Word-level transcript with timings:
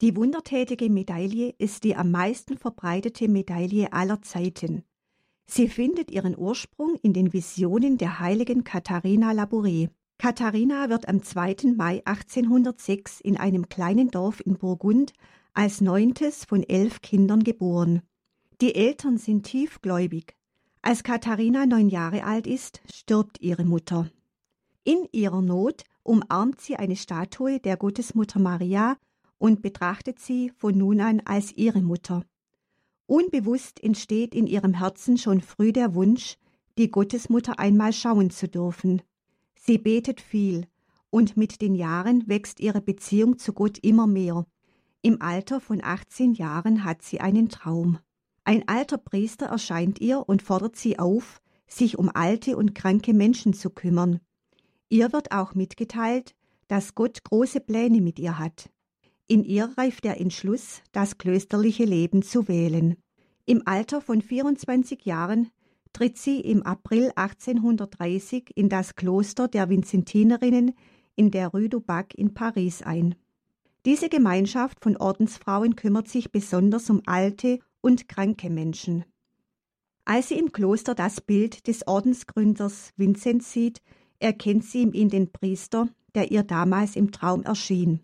Die 0.00 0.14
wundertätige 0.14 0.90
Medaille 0.90 1.54
ist 1.58 1.82
die 1.82 1.96
am 1.96 2.12
meisten 2.12 2.56
verbreitete 2.56 3.26
Medaille 3.26 3.92
aller 3.92 4.22
Zeiten. 4.22 4.84
Sie 5.46 5.66
findet 5.66 6.12
ihren 6.12 6.38
Ursprung 6.38 6.94
in 7.02 7.12
den 7.12 7.32
Visionen 7.32 7.98
der 7.98 8.20
heiligen 8.20 8.62
Katharina 8.62 9.32
Labouré. 9.32 9.88
Katharina 10.16 10.88
wird 10.88 11.08
am 11.08 11.24
2. 11.24 11.74
Mai 11.76 12.02
1806 12.04 13.20
in 13.20 13.36
einem 13.36 13.68
kleinen 13.68 14.12
Dorf 14.12 14.40
in 14.44 14.56
Burgund 14.56 15.14
als 15.52 15.80
neuntes 15.80 16.44
von 16.44 16.62
elf 16.62 17.00
Kindern 17.00 17.42
geboren. 17.42 18.02
Die 18.60 18.76
Eltern 18.76 19.18
sind 19.18 19.46
tiefgläubig. 19.46 20.36
Als 20.80 21.02
Katharina 21.02 21.66
neun 21.66 21.88
Jahre 21.88 22.22
alt 22.22 22.46
ist, 22.46 22.82
stirbt 22.92 23.40
ihre 23.40 23.64
Mutter. 23.64 24.08
In 24.84 25.08
ihrer 25.10 25.42
Not 25.42 25.82
umarmt 26.04 26.60
sie 26.60 26.76
eine 26.76 26.94
Statue 26.94 27.58
der 27.58 27.76
Gottesmutter 27.76 28.38
Maria 28.38 28.96
und 29.38 29.62
betrachtet 29.62 30.18
sie 30.18 30.50
von 30.56 30.76
nun 30.76 31.00
an 31.00 31.22
als 31.24 31.52
ihre 31.56 31.80
Mutter. 31.80 32.24
Unbewusst 33.06 33.82
entsteht 33.82 34.34
in 34.34 34.46
ihrem 34.46 34.74
Herzen 34.74 35.16
schon 35.16 35.40
früh 35.40 35.72
der 35.72 35.94
Wunsch, 35.94 36.36
die 36.76 36.90
Gottesmutter 36.90 37.58
einmal 37.58 37.92
schauen 37.92 38.30
zu 38.30 38.48
dürfen. 38.48 39.02
Sie 39.54 39.78
betet 39.78 40.20
viel, 40.20 40.66
und 41.10 41.36
mit 41.36 41.60
den 41.62 41.74
Jahren 41.74 42.28
wächst 42.28 42.60
ihre 42.60 42.80
Beziehung 42.80 43.38
zu 43.38 43.52
Gott 43.52 43.78
immer 43.78 44.06
mehr. 44.06 44.46
Im 45.00 45.22
Alter 45.22 45.60
von 45.60 45.82
18 45.82 46.34
Jahren 46.34 46.84
hat 46.84 47.02
sie 47.02 47.20
einen 47.20 47.48
Traum. 47.48 47.98
Ein 48.44 48.66
alter 48.68 48.98
Priester 48.98 49.46
erscheint 49.46 50.00
ihr 50.00 50.28
und 50.28 50.42
fordert 50.42 50.76
sie 50.76 50.98
auf, 50.98 51.40
sich 51.66 51.98
um 51.98 52.10
alte 52.12 52.56
und 52.56 52.74
kranke 52.74 53.14
Menschen 53.14 53.52
zu 53.52 53.70
kümmern. 53.70 54.20
Ihr 54.88 55.12
wird 55.12 55.32
auch 55.32 55.54
mitgeteilt, 55.54 56.34
dass 56.66 56.94
Gott 56.94 57.24
große 57.24 57.60
Pläne 57.60 58.00
mit 58.00 58.18
ihr 58.18 58.38
hat. 58.38 58.70
In 59.30 59.44
ihr 59.44 59.70
reift 59.76 60.04
der 60.04 60.18
Entschluss, 60.18 60.80
das 60.92 61.18
klösterliche 61.18 61.84
Leben 61.84 62.22
zu 62.22 62.48
wählen. 62.48 62.96
Im 63.44 63.62
Alter 63.66 64.00
von 64.00 64.22
24 64.22 65.04
Jahren 65.04 65.50
tritt 65.92 66.16
sie 66.16 66.40
im 66.40 66.62
April 66.62 67.12
1830 67.14 68.52
in 68.54 68.70
das 68.70 68.94
Kloster 68.94 69.46
der 69.46 69.68
Vinzentinerinnen 69.68 70.72
in 71.14 71.30
der 71.30 71.48
Rue 71.48 71.68
du 71.68 71.80
Bac 71.80 72.14
in 72.14 72.32
Paris 72.32 72.80
ein. 72.80 73.16
Diese 73.84 74.08
Gemeinschaft 74.08 74.82
von 74.82 74.96
Ordensfrauen 74.96 75.76
kümmert 75.76 76.08
sich 76.08 76.32
besonders 76.32 76.88
um 76.88 77.02
alte 77.04 77.58
und 77.82 78.08
kranke 78.08 78.48
Menschen. 78.48 79.04
Als 80.06 80.28
sie 80.28 80.38
im 80.38 80.52
Kloster 80.52 80.94
das 80.94 81.20
Bild 81.20 81.66
des 81.66 81.86
Ordensgründers 81.86 82.94
Vincent 82.96 83.42
sieht, 83.42 83.82
erkennt 84.20 84.64
sie 84.64 84.82
in 84.82 84.94
ihm 84.94 85.08
den 85.10 85.30
Priester, 85.30 85.88
der 86.14 86.30
ihr 86.30 86.44
damals 86.44 86.96
im 86.96 87.12
Traum 87.12 87.42
erschien. 87.42 88.00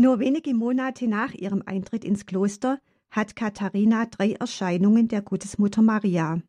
Nur 0.00 0.18
wenige 0.18 0.54
Monate 0.54 1.06
nach 1.06 1.34
ihrem 1.34 1.62
Eintritt 1.66 2.06
ins 2.06 2.24
Kloster 2.24 2.80
hat 3.10 3.36
Katharina 3.36 4.06
drei 4.06 4.32
Erscheinungen 4.32 5.08
der 5.08 5.20
Gottesmutter 5.20 5.82
Maria. 5.82 6.40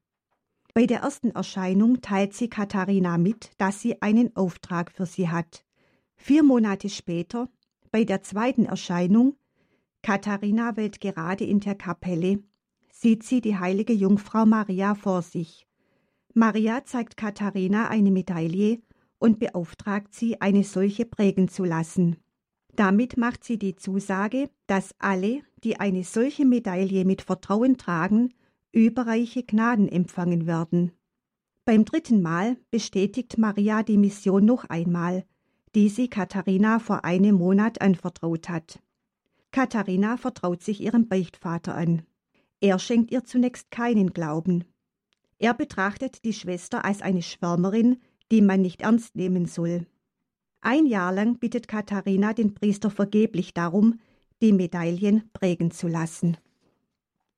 Bei 0.73 0.85
der 0.85 1.01
ersten 1.01 1.31
Erscheinung 1.31 1.99
teilt 1.99 2.33
sie 2.33 2.47
Katharina 2.47 3.17
mit, 3.17 3.51
dass 3.57 3.81
sie 3.81 4.01
einen 4.01 4.33
Auftrag 4.37 4.89
für 4.93 5.05
sie 5.05 5.27
hat. 5.27 5.65
Vier 6.15 6.43
Monate 6.43 6.87
später, 6.87 7.49
bei 7.91 8.05
der 8.05 8.23
zweiten 8.23 8.67
Erscheinung, 8.67 9.35
Katharina 10.01 10.77
wählt 10.77 11.01
gerade 11.01 11.43
in 11.43 11.59
der 11.59 11.75
Kapelle, 11.75 12.41
sieht 12.89 13.23
sie 13.23 13.41
die 13.41 13.57
heilige 13.57 13.91
Jungfrau 13.91 14.45
Maria 14.45 14.95
vor 14.95 15.23
sich. 15.23 15.67
Maria 16.33 16.85
zeigt 16.85 17.17
Katharina 17.17 17.89
eine 17.89 18.11
Medaille 18.11 18.81
und 19.19 19.39
beauftragt 19.39 20.15
sie, 20.15 20.39
eine 20.39 20.63
solche 20.63 21.03
prägen 21.03 21.49
zu 21.49 21.65
lassen. 21.65 22.15
Damit 22.75 23.17
macht 23.17 23.43
sie 23.43 23.57
die 23.57 23.75
Zusage, 23.75 24.49
dass 24.67 24.95
alle, 24.99 25.41
die 25.63 25.79
eine 25.79 26.03
solche 26.03 26.45
Medaille 26.45 27.05
mit 27.05 27.21
Vertrauen 27.21 27.77
tragen, 27.77 28.33
überreiche 28.71 29.43
Gnaden 29.43 29.89
empfangen 29.89 30.47
werden. 30.47 30.91
Beim 31.65 31.85
dritten 31.85 32.21
Mal 32.21 32.57
bestätigt 32.71 33.37
Maria 33.37 33.83
die 33.83 33.97
Mission 33.97 34.45
noch 34.45 34.65
einmal, 34.65 35.25
die 35.75 35.89
sie 35.89 36.09
Katharina 36.09 36.79
vor 36.79 37.05
einem 37.05 37.35
Monat 37.35 37.81
anvertraut 37.81 38.49
hat. 38.49 38.79
Katharina 39.51 40.17
vertraut 40.17 40.63
sich 40.63 40.81
ihrem 40.81 41.07
Beichtvater 41.07 41.75
an. 41.75 42.03
Er 42.61 42.79
schenkt 42.79 43.11
ihr 43.11 43.25
zunächst 43.25 43.69
keinen 43.69 44.13
Glauben. 44.13 44.63
Er 45.39 45.53
betrachtet 45.53 46.23
die 46.23 46.33
Schwester 46.33 46.85
als 46.85 47.01
eine 47.01 47.21
Schwärmerin, 47.21 47.97
die 48.31 48.41
man 48.41 48.61
nicht 48.61 48.81
ernst 48.81 49.15
nehmen 49.15 49.45
soll. 49.45 49.87
Ein 50.61 50.85
Jahr 50.85 51.11
lang 51.11 51.39
bittet 51.39 51.67
Katharina 51.67 52.33
den 52.33 52.53
Priester 52.53 52.91
vergeblich 52.91 53.53
darum, 53.53 53.99
die 54.41 54.53
Medaillen 54.53 55.29
prägen 55.33 55.71
zu 55.71 55.87
lassen. 55.87 56.37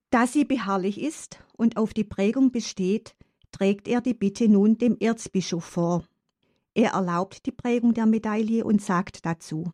Da 0.09 0.28
sie 0.28 0.44
beharrlich 0.45 1.01
ist 1.01 1.39
und 1.57 1.78
auf 1.78 1.94
die 1.94 2.03
Prägung 2.03 2.51
besteht, 2.51 3.16
trägt 3.51 3.88
er 3.88 4.01
die 4.01 4.13
Bitte 4.13 4.50
nun 4.50 4.78
dem 4.78 4.97
Erzbischof 5.00 5.63
vor. 5.63 6.03
Er 6.75 6.91
erlaubt 6.91 7.45
die 7.45 7.51
Prägung 7.51 7.94
der 7.94 8.06
Medaille 8.06 8.66
und 8.66 8.81
sagt 8.81 9.25
dazu 9.25 9.72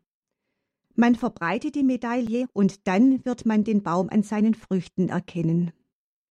Man 0.96 1.16
verbreitet 1.16 1.76
die 1.76 1.84
Medaille 1.84 2.48
und 2.54 2.88
dann 2.88 3.26
wird 3.26 3.46
man 3.46 3.64
den 3.64 3.82
Baum 3.82 4.10
an 4.10 4.22
seinen 4.22 4.54
Früchten 4.54 5.10
erkennen. 5.10 5.72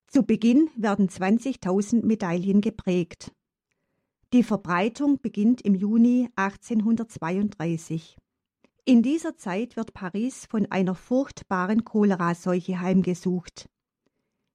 Zu 0.06 0.22
Beginn 0.22 0.70
werden 0.76 1.08
20.000 1.08 2.06
Medaillen 2.06 2.60
geprägt. 2.60 3.32
Die 4.34 4.42
Verbreitung 4.42 5.18
beginnt 5.22 5.62
im 5.62 5.74
Juni 5.74 6.28
1832. 6.36 8.18
In 8.84 9.02
dieser 9.02 9.38
Zeit 9.38 9.74
wird 9.76 9.94
Paris 9.94 10.44
von 10.50 10.70
einer 10.70 10.94
furchtbaren 10.94 11.86
Choleraseuche 11.86 12.78
heimgesucht. 12.78 13.70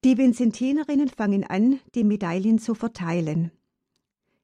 Die 0.03 0.15
Vincentinerinnen 0.15 1.07
fangen 1.07 1.43
an, 1.43 1.79
die 1.95 2.03
Medaillen 2.03 2.59
zu 2.59 2.75
verteilen. 2.75 3.51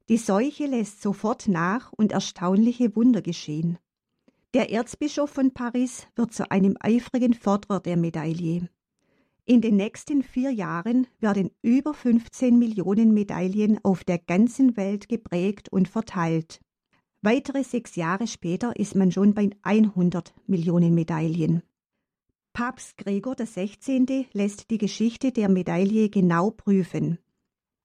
Die 0.08 0.16
Seuche 0.16 0.66
lässt 0.66 1.00
sofort 1.00 1.46
nach 1.46 1.92
und 1.92 2.10
erstaunliche 2.10 2.96
Wunder 2.96 3.22
geschehen. 3.22 3.78
Der 4.52 4.72
Erzbischof 4.72 5.30
von 5.30 5.52
Paris 5.52 6.08
wird 6.16 6.34
zu 6.34 6.50
einem 6.50 6.76
eifrigen 6.80 7.34
Förderer 7.34 7.78
der 7.78 7.96
Medaille. 7.96 8.68
In 9.44 9.60
den 9.60 9.76
nächsten 9.76 10.22
vier 10.22 10.50
Jahren 10.50 11.06
werden 11.18 11.50
über 11.62 11.94
15 11.94 12.58
Millionen 12.58 13.14
Medaillen 13.14 13.78
auf 13.84 14.04
der 14.04 14.18
ganzen 14.18 14.76
Welt 14.76 15.08
geprägt 15.08 15.68
und 15.70 15.88
verteilt. 15.88 16.60
Weitere 17.22 17.64
sechs 17.64 17.96
Jahre 17.96 18.26
später 18.26 18.76
ist 18.76 18.94
man 18.94 19.12
schon 19.12 19.34
bei 19.34 19.50
100 19.62 20.34
Millionen 20.46 20.94
Medaillen. 20.94 21.62
Papst 22.52 22.96
Gregor 22.96 23.36
XVI. 23.36 24.26
lässt 24.32 24.70
die 24.70 24.78
Geschichte 24.78 25.30
der 25.30 25.48
Medaille 25.48 26.08
genau 26.08 26.50
prüfen. 26.50 27.18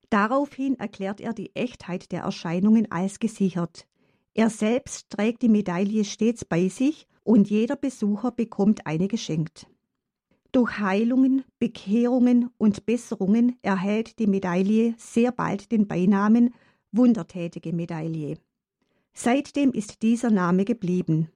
Daraufhin 0.10 0.80
erklärt 0.80 1.20
er 1.20 1.34
die 1.34 1.56
Echtheit 1.56 2.12
der 2.12 2.24
Erscheinungen 2.24 2.92
als 2.92 3.20
gesichert. 3.20 3.88
Er 4.34 4.50
selbst 4.50 5.10
trägt 5.10 5.42
die 5.42 5.50
Medaille 5.50 6.04
stets 6.04 6.46
bei 6.46 6.68
sich 6.70 7.08
und 7.24 7.50
jeder 7.50 7.76
Besucher 7.76 8.32
bekommt 8.32 8.86
eine 8.86 9.08
geschenkt. 9.08 9.68
Durch 10.56 10.80
Heilungen, 10.80 11.44
Bekehrungen 11.60 12.50
und 12.58 12.86
Besserungen 12.86 13.58
erhält 13.62 14.20
die 14.20 14.26
Medaille 14.26 14.96
sehr 14.98 15.34
bald 15.34 15.70
den 15.70 15.86
Beinamen 15.86 16.54
Wundertätige 16.94 17.74
Medaille. 17.74 18.38
Seitdem 19.14 19.74
ist 19.74 20.02
dieser 20.02 20.32
Name 20.32 20.64
geblieben. 20.64 21.28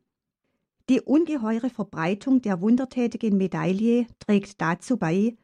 Die 0.87 1.01
ungeheure 1.01 1.69
Verbreitung 1.69 2.41
der 2.41 2.61
wundertätigen 2.61 3.35
Medaille 3.35 4.07
trägt 4.19 4.61
dazu 4.61 4.95
bei, 4.95 5.35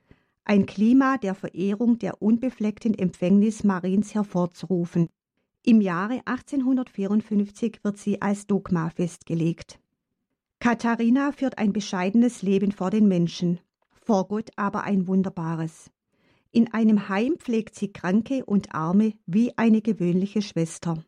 ein 0.46 0.66
Klima 0.66 1.18
der 1.18 1.36
Verehrung 1.36 2.00
der 2.00 2.22
unbefleckten 2.22 2.98
Empfängnis 2.98 3.66
Mariens 3.66 4.16
hervorzurufen. 4.16 5.10
Im 5.64 5.82
Jahre 5.82 6.22
1854 6.24 7.80
wird 7.84 7.98
sie 7.98 8.22
als 8.22 8.48
Dogma 8.48 8.90
festgelegt. 8.90 9.80
Katharina 10.66 11.32
führt 11.32 11.60
ein 11.60 11.74
bescheidenes 11.74 12.42
Leben 12.42 12.72
vor 12.72 12.90
den 12.90 13.08
Menschen, 13.08 13.60
vor 14.02 14.28
Gott 14.28 14.50
aber 14.56 14.82
ein 14.84 15.08
wunderbares. 15.08 15.92
In 16.52 16.74
einem 16.74 17.08
Heim 17.08 17.36
pflegt 17.38 17.76
sie 17.76 17.94
Kranke 17.94 18.44
und 18.46 18.74
Arme 18.74 19.14
wie 19.28 19.56
eine 19.60 19.84
gewöhnliche 19.84 20.42
Schwester. 20.42 21.04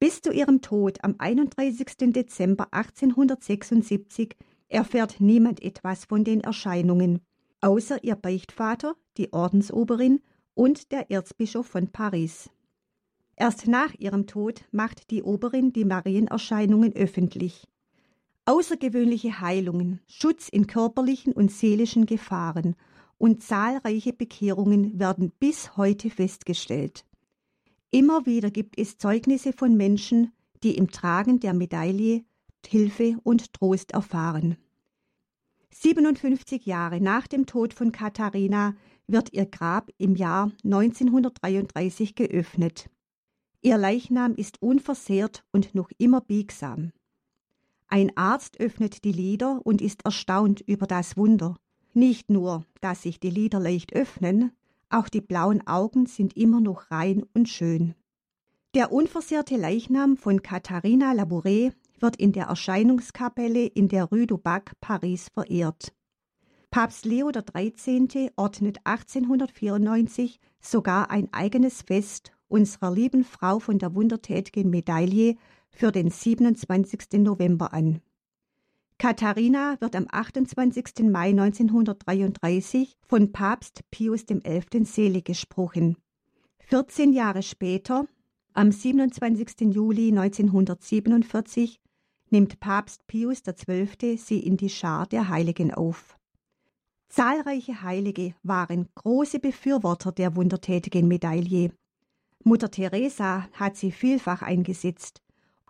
Bis 0.00 0.22
zu 0.22 0.32
ihrem 0.32 0.60
Tod 0.60 1.04
am 1.04 1.14
31. 1.18 2.12
Dezember 2.12 2.66
1876 2.72 4.34
erfährt 4.66 5.20
niemand 5.20 5.62
etwas 5.62 6.06
von 6.06 6.24
den 6.24 6.40
Erscheinungen, 6.40 7.20
außer 7.60 8.02
ihr 8.02 8.16
Beichtvater, 8.16 8.96
die 9.18 9.32
Ordensoberin 9.32 10.20
und 10.54 10.90
der 10.90 11.12
Erzbischof 11.12 11.68
von 11.68 11.92
Paris. 11.92 12.50
Erst 13.36 13.68
nach 13.68 13.94
ihrem 14.00 14.26
Tod 14.26 14.64
macht 14.72 15.12
die 15.12 15.22
Oberin 15.22 15.72
die 15.72 15.84
Marienerscheinungen 15.84 16.92
öffentlich 16.96 17.68
außergewöhnliche 18.46 19.40
Heilungen, 19.40 20.00
Schutz 20.06 20.48
in 20.48 20.66
körperlichen 20.66 21.32
und 21.32 21.50
seelischen 21.50 22.06
Gefahren 22.06 22.76
und 23.18 23.42
zahlreiche 23.42 24.12
Bekehrungen 24.12 24.98
werden 24.98 25.32
bis 25.38 25.76
heute 25.76 26.10
festgestellt. 26.10 27.04
Immer 27.90 28.26
wieder 28.26 28.50
gibt 28.50 28.78
es 28.78 28.98
Zeugnisse 28.98 29.52
von 29.52 29.76
Menschen, 29.76 30.32
die 30.62 30.76
im 30.76 30.90
Tragen 30.90 31.40
der 31.40 31.54
Medaille 31.54 32.24
Hilfe 32.66 33.16
und 33.22 33.52
Trost 33.52 33.92
erfahren. 33.92 34.56
57 35.72 36.66
Jahre 36.66 37.00
nach 37.00 37.26
dem 37.26 37.46
Tod 37.46 37.74
von 37.74 37.92
Katharina 37.92 38.74
wird 39.06 39.32
ihr 39.32 39.46
Grab 39.46 39.90
im 39.98 40.16
Jahr 40.16 40.52
1933 40.64 42.14
geöffnet. 42.14 42.88
Ihr 43.60 43.78
Leichnam 43.78 44.34
ist 44.34 44.62
unversehrt 44.62 45.44
und 45.52 45.74
noch 45.74 45.90
immer 45.98 46.20
biegsam. 46.20 46.92
Ein 47.94 48.10
Arzt 48.16 48.58
öffnet 48.58 49.04
die 49.04 49.12
Lider 49.12 49.60
und 49.62 49.80
ist 49.80 50.04
erstaunt 50.04 50.60
über 50.62 50.88
das 50.88 51.16
Wunder. 51.16 51.54
Nicht 51.92 52.28
nur, 52.28 52.64
dass 52.80 53.02
sich 53.02 53.20
die 53.20 53.30
Lider 53.30 53.60
leicht 53.60 53.94
öffnen, 53.94 54.50
auch 54.90 55.08
die 55.08 55.20
blauen 55.20 55.64
Augen 55.68 56.06
sind 56.06 56.36
immer 56.36 56.60
noch 56.60 56.90
rein 56.90 57.22
und 57.34 57.48
schön. 57.48 57.94
Der 58.74 58.90
unversehrte 58.90 59.56
Leichnam 59.56 60.16
von 60.16 60.42
Katharina 60.42 61.12
Labouré 61.12 61.72
wird 62.00 62.16
in 62.16 62.32
der 62.32 62.46
Erscheinungskapelle 62.46 63.64
in 63.64 63.86
der 63.86 64.06
Rue 64.06 64.26
du 64.26 64.38
Bac, 64.38 64.72
Paris, 64.80 65.28
verehrt. 65.32 65.94
Papst 66.72 67.04
Leo 67.04 67.30
XIII. 67.30 68.32
ordnet 68.34 68.78
1894 68.82 70.40
sogar 70.60 71.12
ein 71.12 71.32
eigenes 71.32 71.82
Fest 71.82 72.32
unserer 72.48 72.90
lieben 72.90 73.22
Frau 73.22 73.60
von 73.60 73.78
der 73.78 73.94
wundertätigen 73.94 74.68
Medaille 74.68 75.36
für 75.74 75.90
den 75.92 76.10
27. 76.10 77.20
November 77.20 77.72
an. 77.72 78.00
Katharina 78.98 79.76
wird 79.80 79.96
am 79.96 80.06
28. 80.10 81.10
Mai 81.10 81.30
1933 81.30 82.96
von 83.06 83.32
Papst 83.32 83.82
Pius 83.90 84.24
XI. 84.26 84.84
selig 84.84 85.24
gesprochen. 85.24 85.96
14 86.60 87.12
Jahre 87.12 87.42
später, 87.42 88.06
am 88.52 88.70
27. 88.70 89.74
Juli 89.74 90.08
1947, 90.08 91.80
nimmt 92.30 92.60
Papst 92.60 93.06
Pius 93.06 93.42
XII. 93.42 94.16
sie 94.16 94.38
in 94.38 94.56
die 94.56 94.70
Schar 94.70 95.06
der 95.06 95.28
Heiligen 95.28 95.74
auf. 95.74 96.16
Zahlreiche 97.08 97.82
Heilige 97.82 98.34
waren 98.42 98.88
große 98.94 99.40
Befürworter 99.40 100.12
der 100.12 100.36
wundertätigen 100.36 101.06
Medaille. 101.08 101.72
Mutter 102.44 102.70
Teresa 102.70 103.48
hat 103.52 103.76
sie 103.76 103.92
vielfach 103.92 104.42
eingesetzt. 104.42 105.23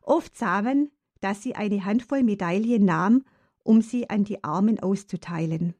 Oft 0.04 0.36
sah 0.36 0.60
man, 0.62 0.90
dass 1.20 1.42
sie 1.42 1.54
eine 1.54 1.84
Handvoll 1.84 2.22
Medaillen 2.22 2.84
nahm, 2.84 3.24
um 3.62 3.80
sie 3.80 4.10
an 4.10 4.24
die 4.24 4.44
Armen 4.44 4.78
auszuteilen. 4.78 5.74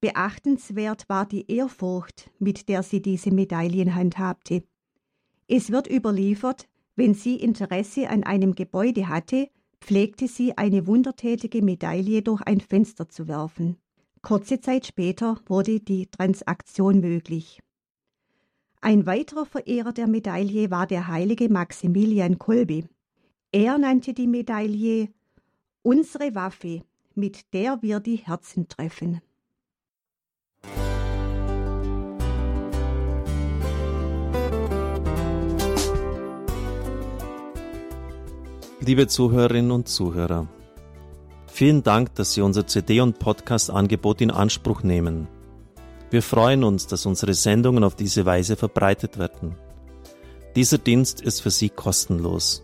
Beachtenswert 0.00 1.08
war 1.08 1.26
die 1.26 1.50
Ehrfurcht, 1.50 2.30
mit 2.38 2.68
der 2.68 2.82
sie 2.82 3.02
diese 3.02 3.30
Medaillen 3.30 3.94
handhabte. 3.94 4.64
Es 5.46 5.70
wird 5.70 5.90
überliefert, 5.90 6.68
wenn 6.96 7.12
sie 7.14 7.36
Interesse 7.36 8.08
an 8.08 8.24
einem 8.24 8.54
Gebäude 8.54 9.08
hatte, 9.08 9.48
pflegte 9.80 10.26
sie 10.26 10.56
eine 10.56 10.86
wundertätige 10.86 11.60
Medaille 11.62 12.22
durch 12.22 12.40
ein 12.42 12.60
Fenster 12.60 13.08
zu 13.08 13.28
werfen. 13.28 13.76
Kurze 14.22 14.60
Zeit 14.60 14.86
später 14.86 15.38
wurde 15.46 15.80
die 15.80 16.06
Transaktion 16.06 17.00
möglich. 17.00 17.60
Ein 18.80 19.04
weiterer 19.04 19.44
Verehrer 19.44 19.92
der 19.92 20.06
Medaille 20.06 20.70
war 20.70 20.86
der 20.86 21.08
heilige 21.08 21.50
Maximilian 21.50 22.38
Kolbe. 22.38 22.88
Er 23.56 23.78
nannte 23.78 24.14
die 24.14 24.26
Medaille 24.26 25.10
unsere 25.82 26.34
Waffe, 26.34 26.82
mit 27.14 27.52
der 27.52 27.80
wir 27.82 28.00
die 28.00 28.16
Herzen 28.16 28.66
treffen. 28.66 29.20
Liebe 38.80 39.06
Zuhörerinnen 39.06 39.70
und 39.70 39.86
Zuhörer, 39.88 40.48
vielen 41.46 41.84
Dank, 41.84 42.12
dass 42.16 42.32
Sie 42.32 42.40
unser 42.40 42.66
CD- 42.66 43.00
und 43.00 43.20
Podcast-Angebot 43.20 44.20
in 44.20 44.32
Anspruch 44.32 44.82
nehmen. 44.82 45.28
Wir 46.10 46.22
freuen 46.22 46.64
uns, 46.64 46.88
dass 46.88 47.06
unsere 47.06 47.34
Sendungen 47.34 47.84
auf 47.84 47.94
diese 47.94 48.26
Weise 48.26 48.56
verbreitet 48.56 49.16
werden. 49.16 49.54
Dieser 50.56 50.78
Dienst 50.78 51.20
ist 51.20 51.38
für 51.38 51.52
Sie 51.52 51.68
kostenlos. 51.68 52.63